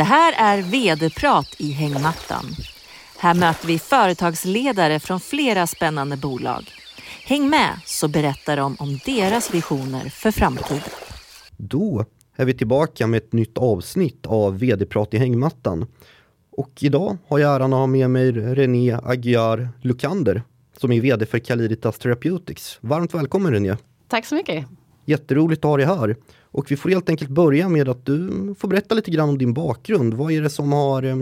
[0.00, 2.44] Det här är vd-prat i hängmattan.
[3.18, 6.70] Här möter vi företagsledare från flera spännande bolag.
[7.24, 10.90] Häng med så berättar de om deras visioner för framtiden.
[11.56, 12.04] Då
[12.36, 15.86] är vi tillbaka med ett nytt avsnitt av vd-prat i hängmattan.
[16.50, 20.42] Och idag har jag äran att ha med mig René Aguiar Lukander
[20.76, 22.78] som är vd för Caliditas Therapeutics.
[22.80, 23.76] Varmt välkommen René!
[24.08, 24.66] Tack så mycket!
[25.04, 26.16] Jätteroligt att ha dig här.
[26.50, 29.54] Och vi får helt enkelt börja med att du får berätta lite grann om din
[29.54, 30.14] bakgrund.
[30.14, 31.16] Vad är det som har eh,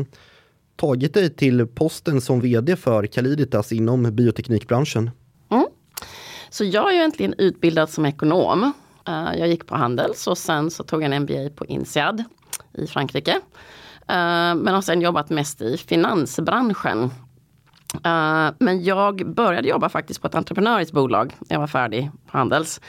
[0.76, 5.10] tagit dig till posten som vd för Caliditas inom bioteknikbranschen?
[5.50, 5.66] Mm.
[6.50, 8.72] Så jag är egentligen utbildad som ekonom.
[9.08, 12.24] Eh, jag gick på Handels och sen så tog jag en MBA på INSEAD
[12.72, 13.40] i Frankrike.
[14.08, 17.10] Eh, men har sen jobbat mest i finansbranschen
[17.94, 22.38] Uh, men jag började jobba faktiskt på ett entreprenöriskt bolag när jag var färdig på
[22.38, 22.80] Handels.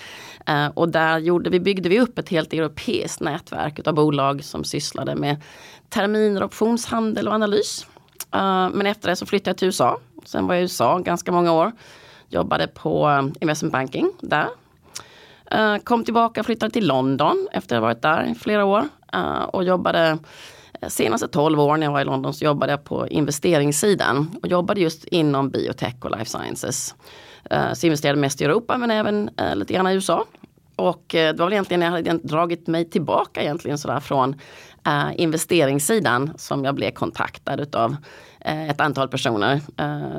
[0.49, 4.63] Uh, och där gjorde vi, byggde vi upp ett helt europeiskt nätverk av bolag som
[4.63, 5.41] sysslade med
[5.89, 7.87] terminer, optionshandel och analys.
[8.35, 9.99] Uh, men efter det så flyttade jag till USA.
[10.25, 11.71] Sen var jag i USA ganska många år.
[12.27, 14.47] Jobbade på investment banking där.
[15.83, 18.87] kom tillbaka och flyttade till London efter att ha varit där i flera år.
[19.51, 20.17] och jobbade
[20.87, 25.05] senaste 12 åren jag var i London så jobbade jag på investeringssidan och jobbade just
[25.05, 26.95] inom biotech och life sciences.
[27.49, 30.25] Eh, så investerade mest i Europa men även eh, lite grann i USA.
[30.75, 34.35] Och eh, det var väl egentligen när jag hade dragit mig tillbaka egentligen sådär från
[35.15, 37.95] investeringssidan som jag blev kontaktad utav
[38.39, 39.61] ett antal personer,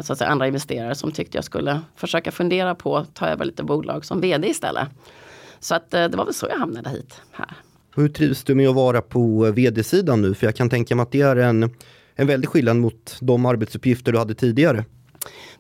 [0.02, 3.44] så att säga andra investerare som tyckte jag skulle försöka fundera på att ta över
[3.44, 4.88] lite bolag som vd istället.
[5.60, 7.56] Så att det var väl så jag hamnade hit här.
[7.94, 10.34] Hur trivs du med att vara på eh, vd-sidan nu?
[10.34, 11.70] För jag kan tänka mig att det är en,
[12.14, 14.84] en väldig skillnad mot de arbetsuppgifter du hade tidigare.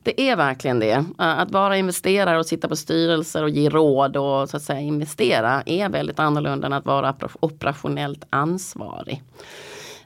[0.02, 0.90] Det är verkligen det.
[0.90, 4.80] Eh, att vara investerare och sitta på styrelser och ge råd och så att säga
[4.80, 9.22] investera är väldigt annorlunda än att vara operationellt ansvarig.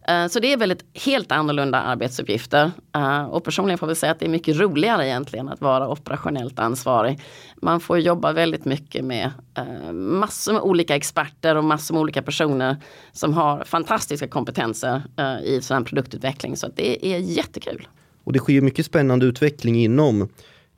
[0.08, 2.72] Eh, så det är väldigt helt annorlunda arbetsuppgifter.
[2.94, 6.58] Eh, och personligen får vi säga att det är mycket roligare egentligen att vara operationellt
[6.58, 7.20] ansvarig.
[7.56, 12.22] Man får jobba väldigt mycket med eh, massor med olika experter och massor med olika
[12.22, 12.76] personer
[13.12, 15.02] som har fantastiska kompetenser
[15.44, 16.56] i sån produktutveckling.
[16.56, 17.88] Så det är jättekul.
[18.24, 20.28] Och det sker mycket spännande utveckling inom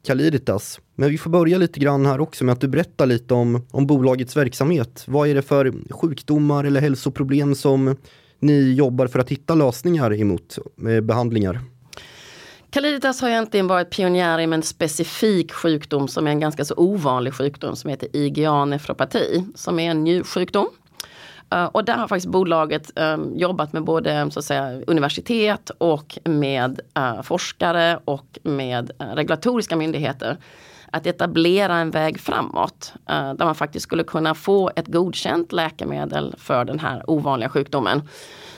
[0.06, 0.81] Caliditas.
[0.94, 3.86] Men vi får börja lite grann här också med att du berättar lite om, om
[3.86, 5.04] bolagets verksamhet.
[5.06, 7.97] Vad är det för sjukdomar eller hälsoproblem som
[8.38, 11.60] ni jobbar för att hitta lösningar emot med behandlingar?
[12.70, 17.34] Caliditas har egentligen varit pionjär i en specifik sjukdom som är en ganska så ovanlig
[17.34, 20.69] sjukdom som heter IgA-nefropati som är en njursjukdom.
[21.50, 26.18] Eh, och där har faktiskt bolaget ehm, jobbat med både så att säga, universitet och
[26.24, 30.36] med eh, forskare och med regulatoriska myndigheter
[30.92, 36.34] att etablera en väg framåt eh, där man faktiskt skulle kunna få ett godkänt läkemedel
[36.38, 38.02] för den här ovanliga sjukdomen.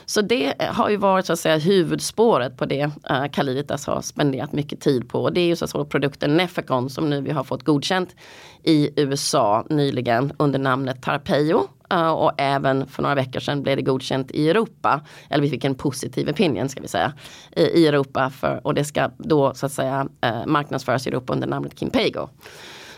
[0.05, 3.91] Så det eh, har ju varit så att säga huvudspåret på det eh, Caliditas alltså
[3.91, 5.23] har spenderat mycket tid på.
[5.23, 8.15] Och det är ju så att säga produkten Nefecon som nu vi har fått godkänt
[8.63, 11.67] i USA nyligen under namnet Tarpeyo.
[11.91, 15.01] Eh, och även för några veckor sedan blev det godkänt i Europa.
[15.29, 17.13] Eller vi fick en positiv opinion ska vi säga.
[17.55, 21.47] I, Europa för, och det ska då så att säga eh, marknadsföras i Europa under
[21.47, 22.29] namnet Kimpego.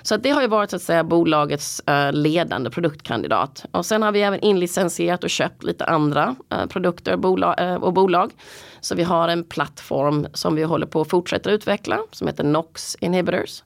[0.04, 3.66] Så det har ju varit så att säga bolagets eh, ledande produktkandidat.
[3.72, 6.36] Och sen har vi även inlicensierat och köpt lite andra
[6.70, 8.32] produkter bolag, och bolag.
[8.82, 12.98] Så vi har en plattform som vi håller på att fortsätta utveckla som heter NOx
[13.00, 13.64] Inhibitors.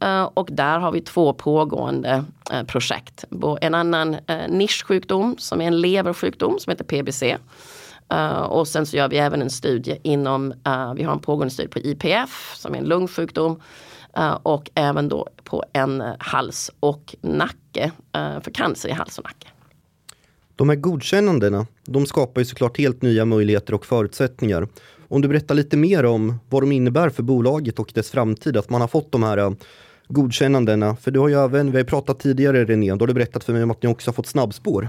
[0.00, 3.24] Eh, och där har vi två pågående eh, projekt.
[3.60, 7.22] En annan eh, nischsjukdom som är en leversjukdom som heter PBC.
[8.48, 10.54] Och sen så gör vi även en studie inom,
[10.96, 13.60] vi har en pågående studie på IPF som är en lungsjukdom.
[14.42, 19.48] Och även då på en hals och nacke för cancer i hals och nacke.
[20.56, 24.68] De här godkännandena, de skapar ju såklart helt nya möjligheter och förutsättningar.
[25.08, 28.70] Om du berättar lite mer om vad de innebär för bolaget och dess framtid, att
[28.70, 29.56] man har fått de här
[30.08, 30.96] godkännandena.
[30.96, 33.52] För du har ju även, vi har pratat tidigare René, då har du berättat för
[33.52, 34.88] mig om att ni också har fått snabbspår.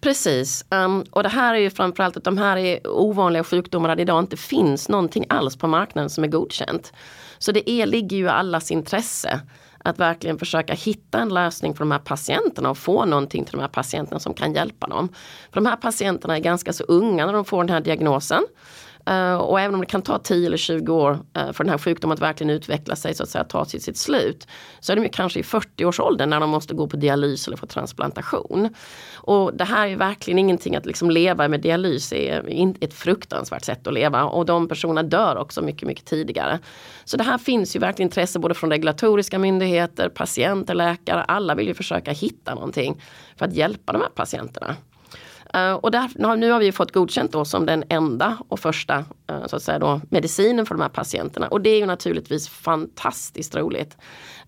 [0.00, 3.96] Precis, um, och det här är ju framförallt att de här är ovanliga sjukdomar där
[3.96, 6.92] det idag inte finns någonting alls på marknaden som är godkänt.
[7.38, 9.40] Så det är, ligger ju i allas intresse
[9.84, 13.60] att verkligen försöka hitta en lösning för de här patienterna och få någonting till de
[13.60, 15.08] här patienterna som kan hjälpa dem.
[15.52, 18.42] För de här patienterna är ganska så unga när de får den här diagnosen.
[19.06, 21.78] Eh, och även om det kan ta 10 eller 20 år eh, för den här
[21.78, 24.46] sjukdomen att verkligen utveckla sig så att säga ta till sitt slut.
[24.80, 28.74] Så är de kanske i 40-årsåldern när de måste gå på dialys eller få transplantation.
[29.14, 33.86] Och det här är verkligen ingenting att liksom leva med dialys är ett fruktansvärt sätt
[33.86, 36.58] att leva och de personerna dör också mycket, mycket tidigare.
[37.04, 41.22] Så det här finns ju verkligen intresse både från regulatoriska myndigheter, patienter, läkare.
[41.22, 43.02] Alla vill ju försöka hitta någonting
[43.36, 44.76] för att hjälpa de här patienterna.
[45.56, 49.46] Uh, och där, nu har vi fått godkänt då som den enda och första uh,
[49.46, 51.48] så att säga då, medicinen för de här patienterna.
[51.48, 53.96] Och det är ju naturligtvis fantastiskt roligt.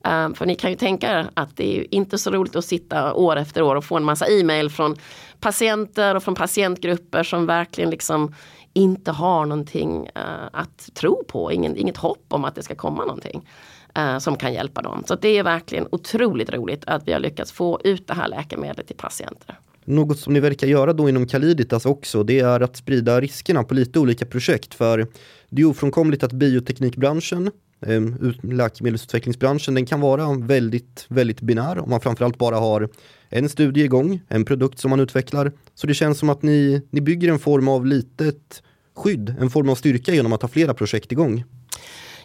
[0.06, 3.14] Uh, för ni kan ju tänka er att det är inte så roligt att sitta
[3.14, 4.96] år efter år och få en massa e-mail från
[5.40, 8.34] patienter och från patientgrupper som verkligen liksom
[8.72, 10.08] inte har någonting
[10.52, 13.48] att tro på, ingen, inget hopp om att det ska komma någonting
[14.18, 15.02] som kan hjälpa dem.
[15.06, 18.86] Så det är verkligen otroligt roligt att vi har lyckats få ut det här läkemedlet
[18.86, 19.58] till patienter.
[19.84, 23.74] Något som ni verkar göra då inom Caliditas också, det är att sprida riskerna på
[23.74, 24.74] lite olika projekt.
[24.74, 25.06] För
[25.50, 27.50] det är ofrånkomligt att bioteknikbranschen,
[27.86, 32.88] ehm, läkemedelsutvecklingsbranschen, den kan vara väldigt, väldigt binär om man framförallt bara har
[33.28, 35.52] en studie igång, en produkt som man utvecklar.
[35.74, 38.62] Så det känns som att ni, ni bygger en form av litet
[38.96, 41.44] skydd, en form av styrka genom att ha flera projekt igång.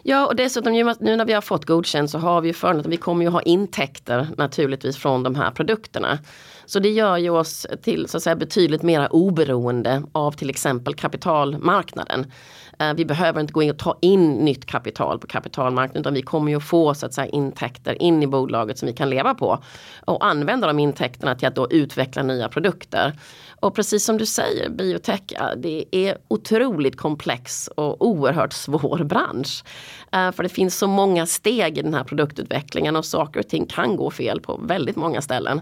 [0.02, 2.86] Ja och dessutom nu när vi har fått godkänt så har vi ju för att
[2.86, 6.18] vi kommer ju ha intäkter naturligtvis från de här produkterna.
[6.66, 10.94] Så det gör ju oss till så att säga, betydligt mer oberoende av till exempel
[10.94, 12.32] kapitalmarknaden.
[12.78, 16.22] Eh, vi behöver inte gå in och ta in nytt kapital på kapitalmarknaden utan vi
[16.22, 19.34] kommer ju att få så att säga, intäkter in i bolaget som vi kan leva
[19.34, 19.62] på.
[20.04, 23.18] Och använda de intäkterna till att då utveckla nya produkter.
[23.60, 25.20] Och precis som du säger, biotech,
[25.56, 29.64] det är otroligt komplex och oerhört svår bransch.
[30.12, 33.66] Eh, för det finns så många steg i den här produktutvecklingen och saker och ting
[33.66, 35.60] kan gå fel på väldigt många ställen.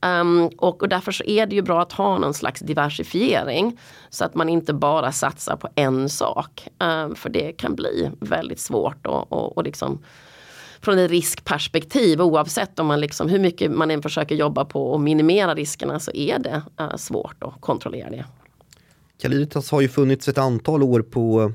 [0.00, 3.78] Ehm, och, och, därför så är det ju bra att ha någon slags diversifiering.
[4.10, 6.68] Så att man inte bara satsar på en sak.
[6.78, 10.02] Ehm, för det kan bli väldigt svårt och, och, och liksom
[10.82, 15.00] från ett riskperspektiv oavsett om man liksom, hur mycket man än försöker jobba på att
[15.00, 18.24] minimera riskerna så är det uh, svårt att kontrollera det.
[19.22, 21.52] Caliditas har ju funnits ett antal år på,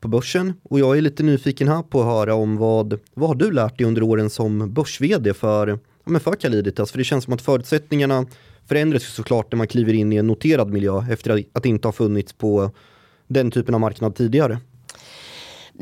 [0.00, 3.34] på börsen och jag är lite nyfiken här på att höra om vad, vad har
[3.34, 6.90] du lärt dig under åren som börs-vd för, men för Caliditas?
[6.90, 8.26] För det känns som att förutsättningarna
[8.66, 12.32] förändras såklart när man kliver in i en noterad miljö efter att inte ha funnits
[12.32, 12.70] på
[13.26, 14.58] den typen av marknad tidigare.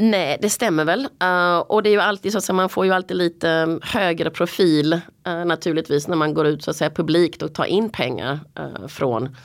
[0.00, 1.08] Nej, det stämmer väl.
[1.22, 5.00] Uh, och det är ju alltid så att man får ju alltid lite högre profil
[5.28, 8.86] uh, naturligtvis när man går ut så att säga publikt och tar in pengar uh,
[8.86, 9.36] från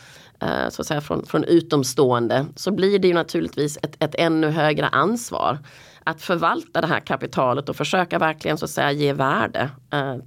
[0.70, 4.88] så att säga från, från utomstående så blir det ju naturligtvis ett, ett ännu högre
[4.88, 5.58] ansvar
[6.04, 9.70] att förvalta det här kapitalet och försöka verkligen så att säga ge värde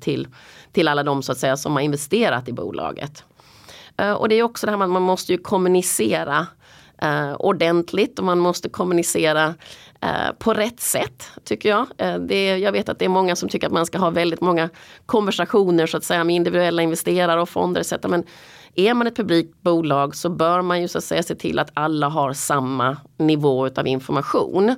[0.00, 0.29] till,
[0.72, 3.25] till alla de så att säga som har investerat i bolaget.
[4.19, 6.46] och det är också det här med att man måste ju kommunicera
[7.02, 9.54] eh, ordentligt och man måste kommunicera
[10.00, 11.87] eh, på rätt sätt tycker jag.
[11.98, 14.40] Eh, det, jag vet att det är många som tycker att man ska ha väldigt
[14.40, 14.69] många
[15.06, 17.93] konversationer så att säga med individuella investerare och fonder etc.
[18.08, 18.25] Men
[18.75, 21.70] är man ett publikt bolag så bör man ju så att säga se till att
[21.75, 24.76] alla har samma nivå utav information.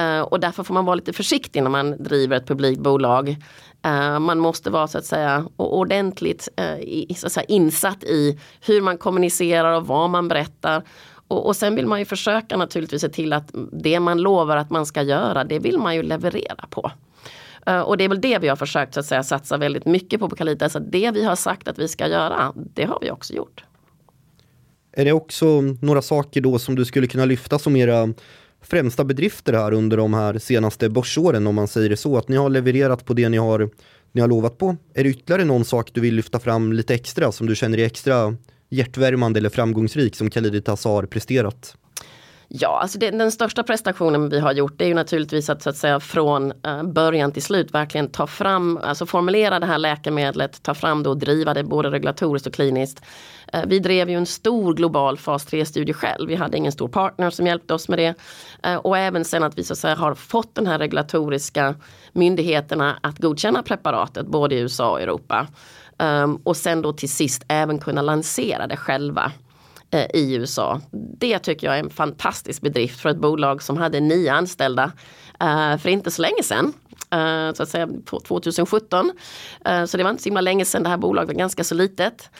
[0.00, 3.36] Uh, och därför får man vara lite försiktig när man driver ett publikt bolag.
[3.86, 8.38] Uh, man måste vara så att säga ordentligt uh, i, så att säga, insatt i
[8.60, 10.82] hur man kommunicerar och vad man berättar.
[11.28, 14.70] Och, och sen vill man ju försöka naturligtvis se till att det man lovar att
[14.70, 16.90] man ska göra, det vill man ju leverera på.
[17.66, 20.20] Eh, och det är väl det vi har försökt så att säga, satsa väldigt mycket
[20.20, 20.68] på på Calita.
[20.68, 23.64] Så det vi har sagt att vi ska göra, det har vi också gjort.
[24.92, 28.14] Är det också några saker då som du skulle kunna lyfta som era
[28.62, 32.16] främsta bedrifter här under de här senaste börsåren om man säger det så?
[32.16, 33.70] Att ni har levererat på det ni har,
[34.12, 34.76] ni har lovat på.
[34.94, 37.86] Är det ytterligare någon sak du vill lyfta fram lite extra som du känner är
[37.86, 38.36] extra
[38.74, 41.76] hjärtvärmande eller framgångsrik som Khaliditas har presterat?
[42.48, 45.76] Ja, alltså det, den största prestationen vi har gjort är ju naturligtvis att, så att
[45.76, 50.74] säga från eh, början till slut verkligen ta fram, alltså formulera det här läkemedlet, ta
[50.74, 53.00] fram det och driva det både regulatoriskt och kliniskt.
[53.52, 56.28] Eh, vi drev ju en stor global fas 3-studie själv.
[56.28, 58.14] Vi hade ingen stor partner som hjälpte oss med det.
[58.62, 61.74] Eh, och även sen att vi så att säga har fått den här regulatoriska
[62.12, 65.46] myndigheterna att godkänna preparatet både i USA och Europa.
[65.98, 69.32] Um, och sen då till sist även kunna lansera det själva
[69.94, 70.80] uh, i USA.
[71.18, 74.92] Det tycker jag är en fantastisk bedrift för ett bolag som hade nio anställda
[75.42, 76.72] uh, för inte så länge sedan.
[77.14, 77.88] Uh, så att säga
[78.28, 79.12] 2017.
[79.86, 82.30] så det var inte så himla länge sedan det här bolaget var ganska så litet.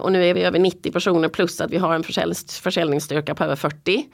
[0.00, 2.02] och nu är vi över 90 personer plus att vi har en
[2.62, 4.06] försäljningsstyrka på över 40.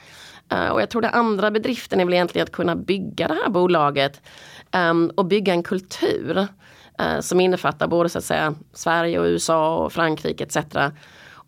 [0.48, 3.50] Eh, och jag tror den andra bedriften är väl egentligen att kunna bygga det här
[3.50, 4.22] bolaget
[4.70, 6.46] ehm, och bygga en kultur
[6.98, 10.56] eh, som innefattar både så att säga Sverige och USA och Frankrike etc.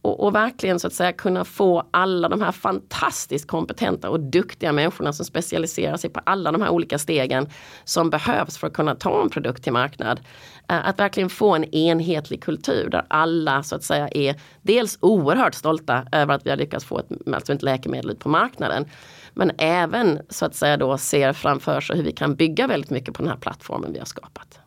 [0.02, 4.72] Och, och, verkligen så att säga kunna få alla de här fantastiskt kompetenta och duktiga
[4.72, 7.48] människorna som specialiserar sig på alla de här olika stegen
[7.84, 10.20] som behövs för att kunna ta en produkt till marknad.
[10.68, 15.54] Eh, att verkligen få en enhetlig kultur där alla så att säga är dels oerhört
[15.54, 18.84] stolta över att vi har lyckats få ett, alltså ett läkemedel ut på marknaden.
[19.34, 23.14] Men även så att säga då ser framför sig hur vi kan bygga väldigt mycket
[23.14, 24.57] på den här plattformen vi har skapat.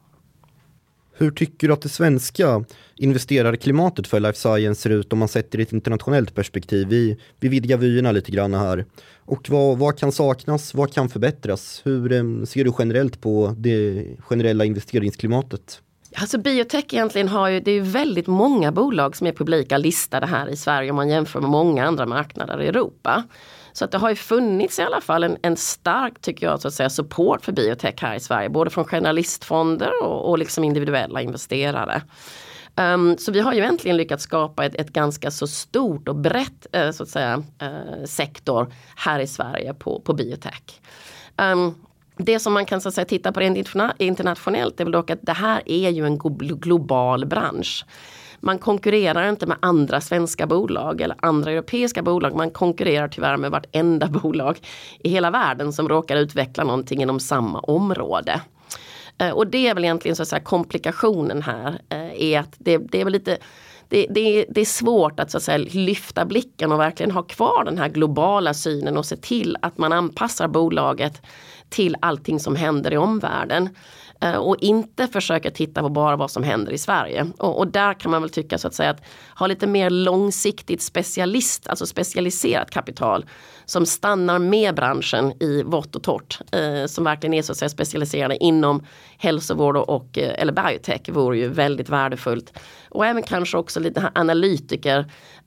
[1.22, 2.64] Hur tycker du att det svenska
[2.96, 6.88] investerarklimatet för life science ser ut om man sätter det i ett internationellt perspektiv?
[6.88, 8.86] Vi, vi vidgar vyerna lite grann här.
[9.18, 10.74] Och vad, vad kan saknas?
[10.74, 11.82] Vad kan förbättras?
[11.84, 15.82] Hur eh, ser du generellt på det generella investeringsklimatet?
[16.16, 20.26] Alltså biotech egentligen har ju, det är ju väldigt många bolag som är publika listade
[20.26, 23.24] här i Sverige om man jämför med många andra marknader i Europa.
[23.74, 26.68] Så att det har ju funnits i alla fall en, en stark, tycker jag, så
[26.68, 28.50] att säga, support för biotech här i Sverige.
[28.50, 32.02] Både från generalistfonder och, och liksom individuella investerare.
[32.76, 36.68] Um, så vi har ju äntligen lyckats skapa ett, ett ganska så stort och brett
[36.76, 40.82] uh, så att säga, uh, sektor här i Sverige på, på biotech.
[41.38, 41.76] Um,
[42.18, 43.58] det som man kan så att säga, titta på rent
[43.98, 47.86] internationellt är väl dock att det här är ju en global bransch.
[48.42, 52.36] Man konkurrerar inte med andra svenska bolag eller andra europeiska bolag.
[52.36, 54.60] Man konkurrerar tyvärr med vartenda bolag
[55.00, 58.42] i hela världen som råkar utveckla någonting inom samma område.
[59.18, 62.78] Eh, och det är väl egentligen så att säga komplikationen här eh, är att det,
[62.78, 63.38] det är väl lite
[63.90, 67.64] det, det, det, är svårt att, så att säga, lyfta blicken och verkligen ha kvar
[67.66, 71.22] den här globala synen och se till att man anpassar bolaget
[71.70, 73.70] till allting som händer i omvärlden.
[74.22, 77.28] Eh, och inte försöka titta på bara vad som händer i Sverige.
[77.38, 79.04] Och, och, där kan man väl tycka så att säga att
[79.40, 83.26] ha lite mer långsiktigt specialist, alltså specialiserat kapital
[83.66, 86.40] som stannar med branschen i vått och torrt.
[86.52, 88.84] Eh, som verkligen är så att säga specialiserade inom
[89.18, 92.54] hälsovård och, eh, eller biotech vore ju väldigt värdefullt.
[92.90, 95.00] Och även kanske också lite analytiker,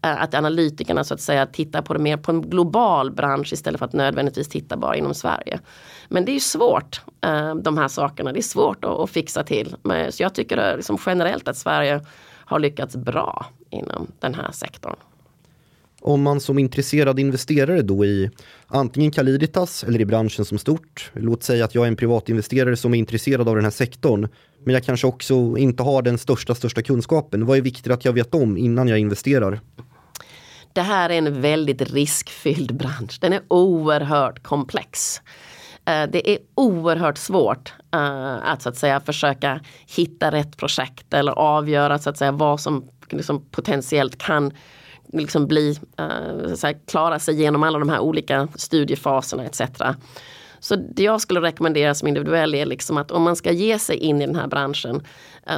[0.02, 3.78] eh, att analytikerna så att säga tittar på det mer på en global bransch istället
[3.78, 5.61] för att nödvändigtvis titta bara inom Sverige.
[6.08, 8.32] Men det är svårt, eh, de här sakerna.
[8.32, 9.76] Det är svårt att, fixa till.
[10.11, 12.00] Så jag tycker liksom generellt att Sverige
[12.46, 14.96] har lyckats bra inom den här sektorn.
[16.00, 18.30] Om man som intresserad investerare då i
[18.66, 22.94] antingen Caliditas eller i branschen som stort, låt säga att jag är en privatinvesterare som
[22.94, 24.28] är intresserad av den här sektorn,
[24.64, 27.46] men jag kanske också inte har den största, största kunskapen.
[27.46, 29.61] Vad är viktigt att jag vet om innan jag investerar?
[30.73, 33.18] Det här är en väldigt riskfylld bransch.
[33.20, 35.20] Den är oerhört komplex.
[35.87, 39.61] Eh, det är oerhört svårt eh, att så att säga försöka
[39.97, 44.53] hitta rätt projekt eller avgöra så att säga vad som liksom potentiellt kan
[45.12, 49.61] liksom bli, uh, så klara sig genom alla de här olika studiefaserna etc.
[50.61, 53.97] Så det jag skulle rekommendera som individuell är liksom att om man ska ge sig
[53.97, 55.03] in i den här branschen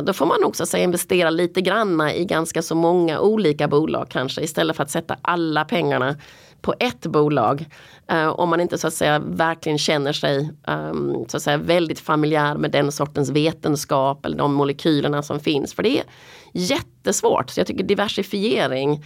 [0.03, 4.43] då får man också säga, investera lite granna i ganska så många olika bolag kanske
[4.43, 6.17] istället för att sätta alla pengarna
[6.61, 7.65] på ett bolag.
[8.13, 12.01] Uh, om man inte så att säga verkligen känner sig um, så att säga, väldigt
[12.01, 15.75] familjär med den sortens vetenskap eller de molekylerna som finns.
[15.75, 16.05] För det är
[16.53, 17.51] jättesvårt.
[17.51, 18.97] Så jag tycker diversifiering uh,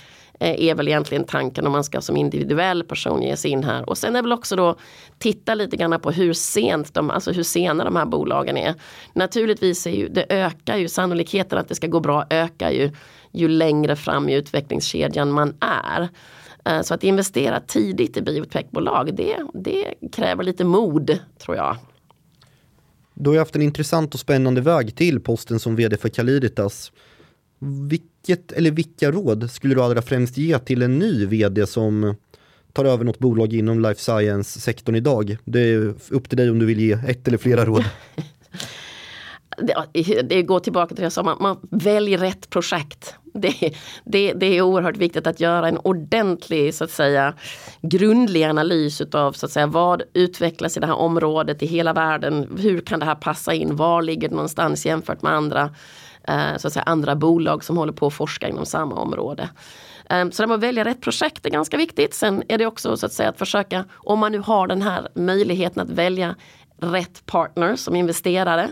[0.41, 3.89] är väl egentligen tanken om man ska som individuell person ge sig in här.
[3.89, 4.77] Och sen är väl också då
[5.19, 8.75] titta lite grann på hur sent de, alltså hur sena de här bolagen är.
[9.13, 12.93] Naturligtvis är ju, det ökar ju sannolikheten att det ska gå bra ökar ju
[13.33, 16.09] ju längre fram i utvecklingskedjan man är.
[16.65, 21.77] Eh, så att investera tidigt i biotechbolag det, det kräver lite mod tror jag.
[23.15, 26.93] Du har haft en intressant och spännande väg till posten som vd för Caliditas.
[27.89, 32.15] Vilket eller vilka råd skulle du allra främst ge till en ny vd som
[32.73, 35.37] tar över något bolag inom life science-sektorn idag?
[35.45, 37.85] Det är upp till dig om du vill ge ett eller flera råd.
[39.63, 43.15] det, det går tillbaka till det jag sa, man, man väljer rätt projekt.
[43.35, 43.75] Det,
[44.05, 47.35] det, det, är oerhört viktigt att göra en ordentlig så att säga
[47.83, 52.59] grundlig analys utav så att säga vad utvecklas i det här området i hela världen.
[52.59, 53.77] Hur kan det här passa in?
[53.77, 55.71] Var ligger det någonstans jämfört med andra,
[56.29, 59.49] eh, så att säga, andra bolag som håller på att forska inom samma område.
[60.11, 62.15] Eh, så att välja rätt projekt är ganska viktigt.
[62.15, 65.09] Sen är det också så att säga att försöka, om man nu har den här
[65.15, 66.35] möjligheten att välja
[66.81, 68.71] rätt partner som investerare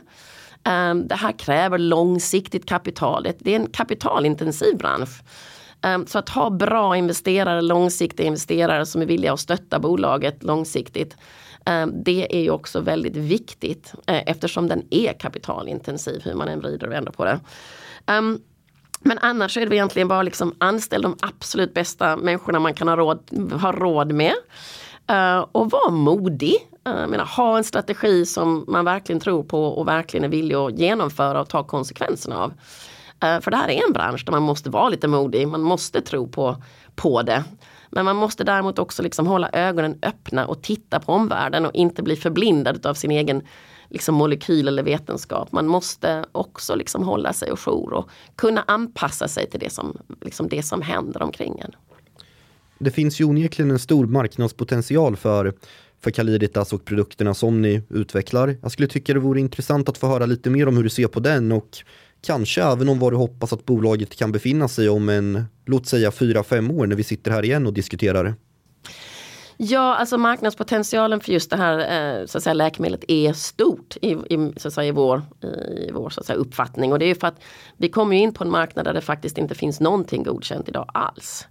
[0.64, 3.26] Ehm, det här kräver långsiktigt kapital.
[3.38, 5.22] Det är en kapitalintensiv bransch.
[5.82, 11.16] Um, så att ha bra investerare, långsiktiga investerare som är villiga att stötta bolaget långsiktigt.
[11.66, 16.60] Um, det är ju också väldigt viktigt uh, eftersom den är kapitalintensiv hur man än
[16.60, 17.40] vrider och vänder på det.
[19.00, 22.96] men annars är det egentligen bara liksom anställ de absolut bästa människorna man kan ha
[22.96, 24.34] råd, ha råd med.
[25.10, 26.56] Uh, och var modig.
[26.88, 30.78] Eh, menar, ha en strategi som man verkligen tror på och verkligen är villig att
[30.78, 32.52] genomföra och ta konsekvenserna av.
[33.22, 36.00] Eh, för det här är en bransch där man måste vara lite modig, man måste
[36.00, 36.62] tro på,
[36.94, 37.44] på det.
[37.90, 42.02] Men man måste däremot också liksom hålla ögonen öppna och titta på omvärlden och inte
[42.02, 43.42] bli förblindad av sin egen
[43.88, 45.52] liksom molekyl eller vetenskap.
[45.52, 49.98] Man måste också liksom hålla sig och jour och kunna anpassa sig till det som,
[50.20, 51.72] liksom det som händer omkring en
[52.78, 55.54] det finns ju onekligen en stor marknadspotential för,
[56.00, 58.56] för Caliditas och produkterna som ni utvecklar.
[58.62, 61.08] Jag skulle tycka det vore intressant att få höra lite mer om hur du ser
[61.08, 61.82] på den och
[62.20, 66.10] Kanske även om vad du hoppas att bolaget kan befinna sig om en, låt säga
[66.10, 68.34] 4-5 år när vi sitter här igen och diskuterar.
[69.56, 74.10] Ja, alltså marknadspotentialen för just det här eh, så att säga, läkemedlet är stort i,
[74.10, 75.22] i, så att säga, i vår,
[75.88, 76.92] i vår så att säga, uppfattning.
[76.92, 77.40] Och det är för att
[77.76, 81.46] vi kommer in på en marknad där det faktiskt inte finns någonting godkänt idag alls.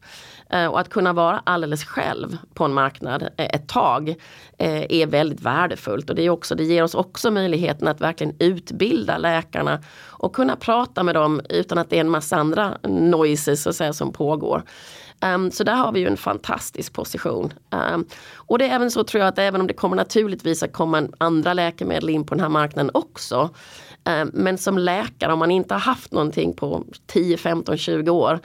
[0.50, 4.10] Eh, och att kunna vara alldeles själv på en marknad eh, ett tag
[4.58, 6.10] eh, är väldigt värdefullt.
[6.10, 10.56] Och det, är också, det ger oss också möjligheten att verkligen utbilda läkarna och kunna
[10.56, 14.14] prata med dem utan att det är en massa andra noises så att säga, som
[14.14, 14.64] pågår.
[15.22, 17.54] Um, så där har vi ju en fantastisk position.
[17.94, 20.74] Um, och det är även så tror jag att även om det kommer naturligtvis att
[20.74, 23.50] komma andra läkemedel in på den här marknaden också.
[24.06, 28.40] Um, men som läkare om man inte har haft någonting på 10, 15, 20 år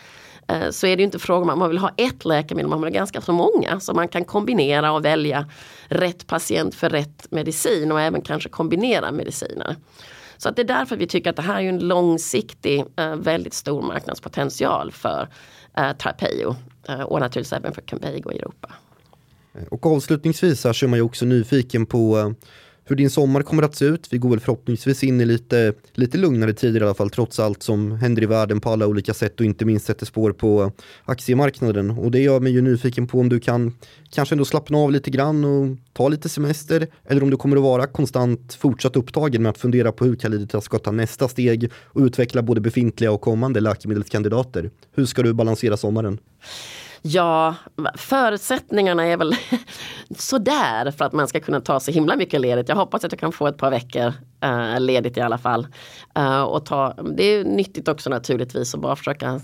[0.53, 2.93] Eh, så är det inte frågan om att man vill ha ett läkemedel, man vill
[2.93, 3.81] ha ganska så många.
[3.81, 5.49] Så man kan kombinera och välja
[5.89, 9.77] rätt patient för rätt medicin och även kanske kombinera mediciner.
[10.37, 13.55] Så att det är därför vi tycker att det här är en långsiktig, eh, väldigt
[13.55, 15.29] stor marknadspotential för
[15.77, 16.57] eh, Tarpeio
[16.89, 18.73] eh, och naturligtvis även för Cambigo i Europa.
[19.71, 22.35] Och avslutningsvis så är man ju också nyfiken på
[22.85, 24.09] hur din sommar kommer att se ut.
[24.11, 27.63] Vi går väl förhoppningsvis in i lite, lite lugnare tider i alla fall trots allt
[27.63, 30.73] som händer i världen på alla olika sätt och inte minst sätter spår på
[31.05, 31.91] aktiemarknaden.
[31.91, 33.75] Och det gör mig ju nyfiken på om du kan
[34.11, 37.63] kanske ändå slappna av lite grann och ta lite semester eller om du kommer att
[37.63, 42.01] vara konstant fortsatt upptagen med att fundera på hur Caliditas ska ta nästa steg och
[42.01, 44.71] utveckla både befintliga och kommande läkemedelskandidater.
[44.95, 46.19] Hur ska du balansera sommaren?
[47.05, 47.55] Ja,
[47.95, 49.35] förutsättningarna är väl
[50.19, 52.69] sådär för att man ska kunna ta så himla mycket ledigt.
[52.69, 54.13] Jag hoppas att jag kan få ett par veckor
[54.45, 55.67] uh, ledigt i alla fall.
[56.19, 59.41] Uh, och ta, det är nyttigt också naturligtvis att bara försöka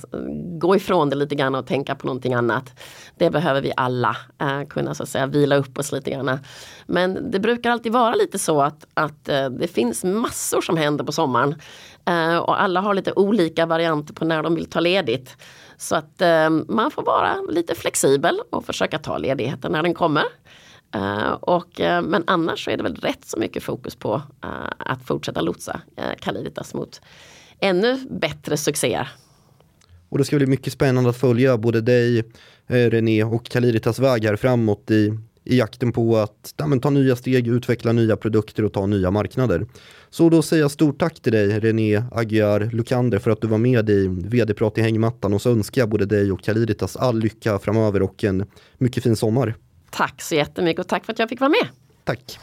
[0.59, 2.81] gå ifrån det lite grann och tänka på någonting annat.
[3.17, 6.39] Det behöver vi alla uh, kunna så att säga vila upp oss lite grann.
[6.87, 11.13] Men det brukar alltid vara lite så att, att det finns massor som händer på
[11.13, 11.55] sommaren.
[12.43, 15.37] och alla har lite olika varianter på när de vill ta ledigt.
[15.79, 20.25] Så att eh, man får vara lite flexibel och försöka ta ledigheten när den kommer.
[20.97, 24.51] Uh, och, uh, men annars så är det väl rätt så mycket fokus på uh,
[24.79, 27.01] att fortsätta lotsa uh, Caliditas mot
[27.61, 29.09] ännu bättre succéer.
[30.09, 32.25] Och det ska bli mycket spännande att följa både dig,
[32.67, 37.49] René och Caliditas väg här framåt i i jakten på att ja, ta nya steg,
[37.49, 39.67] utveckla nya produkter och ta nya marknader.
[40.11, 43.59] Så då säger jag stort tack till dig René Aguiar Lukander för att du var
[43.59, 47.59] med i vd-prat i hängmattan och så önskar jag både dig och Kaliditas all lycka
[47.59, 48.47] framöver och en
[48.79, 49.55] mycket fin sommar.
[49.91, 51.69] Tack så jättemycket och tack för att jag fick vara med.
[52.05, 52.39] Tack.